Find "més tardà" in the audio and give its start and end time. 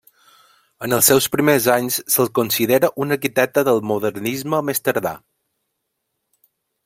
4.71-5.15